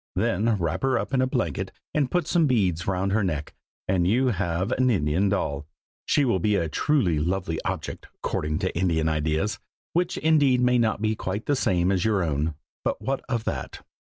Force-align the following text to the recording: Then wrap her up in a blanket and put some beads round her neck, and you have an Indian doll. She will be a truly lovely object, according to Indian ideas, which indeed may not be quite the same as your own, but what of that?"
Then 0.15 0.57
wrap 0.57 0.81
her 0.81 0.97
up 0.97 1.13
in 1.13 1.21
a 1.21 1.27
blanket 1.27 1.71
and 1.93 2.09
put 2.09 2.25
some 2.25 2.47
beads 2.47 2.87
round 2.87 3.11
her 3.11 3.23
neck, 3.23 3.53
and 3.87 4.07
you 4.07 4.29
have 4.29 4.71
an 4.71 4.89
Indian 4.89 5.29
doll. 5.29 5.67
She 6.07 6.25
will 6.25 6.39
be 6.39 6.55
a 6.55 6.67
truly 6.67 7.19
lovely 7.19 7.59
object, 7.65 8.07
according 8.15 8.57
to 8.65 8.75
Indian 8.75 9.07
ideas, 9.07 9.59
which 9.93 10.17
indeed 10.17 10.59
may 10.59 10.79
not 10.79 11.03
be 11.03 11.15
quite 11.15 11.45
the 11.45 11.55
same 11.55 11.91
as 11.91 12.03
your 12.03 12.23
own, 12.23 12.55
but 12.83 12.99
what 12.99 13.23
of 13.29 13.43
that?" 13.43 13.85